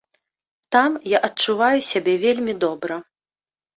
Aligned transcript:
Там 0.75 0.95
я 1.15 1.21
адчуваю 1.29 1.79
сябе 1.91 2.13
вельмі 2.27 2.59
добра. 2.65 2.95